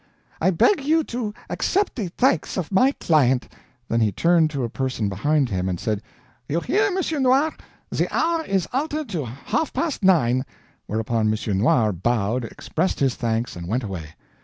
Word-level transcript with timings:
"I 0.41 0.49
beg 0.49 0.83
you 0.83 1.03
to 1.03 1.31
accept 1.47 1.95
the 1.95 2.07
thanks 2.17 2.57
of 2.57 2.71
my 2.71 2.91
client." 2.93 3.47
Then 3.87 3.99
he 4.01 4.11
turned 4.11 4.49
to 4.49 4.63
a 4.63 4.67
person 4.69 5.09
behind 5.09 5.49
him, 5.51 5.69
and 5.69 5.79
said, 5.79 6.01
"You 6.49 6.59
hear, 6.61 6.85
M. 6.85 6.97
Noir, 7.21 7.51
the 7.91 8.11
hour 8.11 8.43
is 8.43 8.67
altered 8.73 9.09
to 9.09 9.25
half 9.25 9.71
past 9.73 10.03
nine." 10.03 10.43
Whereupon 10.87 11.31
M. 11.31 11.57
Noir 11.59 11.91
bowed, 11.93 12.45
expressed 12.45 12.99
his 12.99 13.13
thanks, 13.13 13.55
and 13.55 13.67
went 13.67 13.83
away. 13.83 14.15